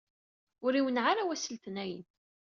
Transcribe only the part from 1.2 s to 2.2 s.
wass n letnayen.